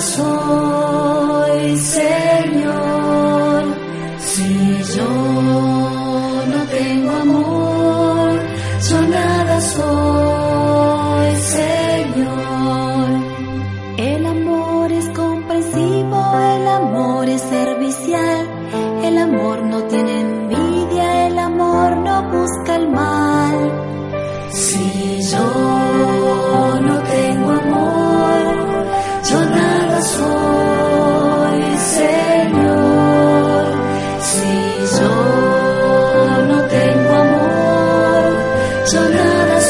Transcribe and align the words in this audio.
Soy, 0.00 1.76
Señor. 1.76 3.64
Si 4.18 4.82
yo 4.96 5.10
no 6.52 6.60
tengo 6.70 7.10
amor, 7.10 8.40
yo 8.88 9.00
nada 9.02 9.60
soy, 9.60 10.29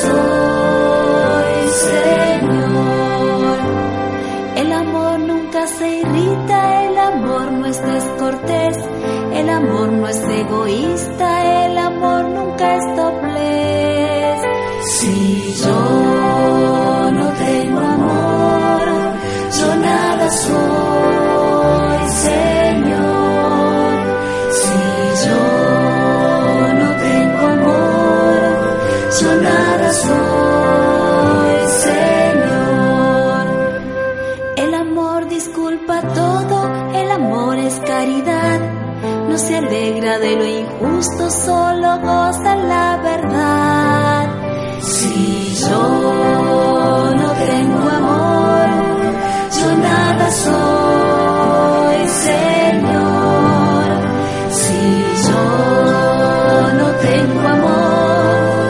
soy, 0.02 1.54
Señor. 1.88 3.58
El 4.56 4.72
amor 4.72 5.20
nunca 5.20 5.66
se 5.66 5.98
irrita, 6.00 6.84
el 6.86 6.98
amor 6.98 7.52
no 7.52 7.66
es 7.66 7.82
descortés, 7.82 8.76
el 9.34 9.50
amor 9.50 9.92
no 9.92 10.08
es 10.08 10.20
egoísta, 10.22 11.66
el 11.66 11.78
amor 11.78 12.24
nunca 12.24 12.76
es 12.76 12.96
alegra 39.60 40.19
de 40.19 40.37
lo 40.37 40.47
injusto, 40.47 41.31
solo 41.31 41.98
goza 42.00 42.54
la 42.56 42.98
verdad. 43.03 44.28
Si 44.81 45.54
yo 45.69 45.84
no 47.21 47.28
tengo 47.47 47.88
amor, 48.00 48.69
yo 49.59 49.69
nada 49.88 50.26
soy, 50.47 51.99
Señor. 52.28 53.84
Si 54.60 54.81
yo 55.28 55.44
no 56.81 56.88
tengo 57.09 57.41
amor, 57.56 58.62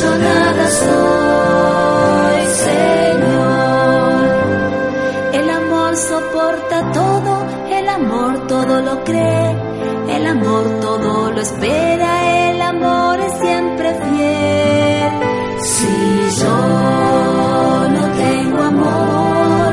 yo 0.00 0.10
nada 0.28 0.64
soy, 0.82 2.40
Señor. 2.68 4.20
El 5.38 5.50
amor 5.50 5.96
soporta 5.96 6.92
todo, 6.92 7.32
el 7.78 7.88
amor 7.88 8.46
todo 8.46 8.80
lo 8.80 9.04
cree, 9.04 9.56
el 10.08 10.26
amor 10.26 10.80
todo 10.80 11.30
lo 11.30 11.40
espera, 11.40 12.50
el 12.50 12.62
amor 12.62 13.20
es 13.20 13.32
siempre 13.40 13.94
fiel. 13.94 15.12
Si 15.62 16.30
yo 16.40 16.58
no 17.96 18.04
tengo 18.16 18.62
amor, 18.62 19.72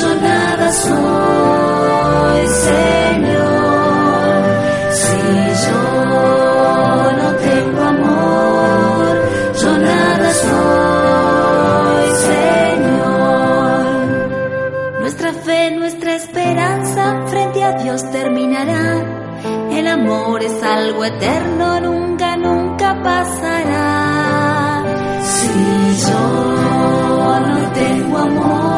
yo 0.00 0.14
nada 0.22 0.72
soy, 0.72 2.46
Señor. 2.68 4.42
Si 5.00 5.18
yo 5.66 5.82
no 7.20 7.28
tengo 7.48 7.82
amor, 7.82 9.12
yo 9.62 9.72
nada 9.78 10.30
soy, 10.46 12.06
Señor. 12.32 13.82
Nuestra 15.00 15.32
fe, 15.32 15.70
nuestra 15.76 16.14
esperanza 16.16 17.02
frente 17.28 17.62
a 17.62 17.72
Dios 17.82 18.10
terminará. 18.10 19.29
El 19.70 19.86
amor 19.86 20.42
es 20.42 20.62
algo 20.62 21.04
eterno, 21.04 21.80
nunca, 21.80 22.36
nunca 22.36 23.00
pasará. 23.02 24.82
Si 25.22 25.48
yo 26.06 27.40
no 27.40 27.72
tengo 27.72 28.18
amor, 28.18 28.69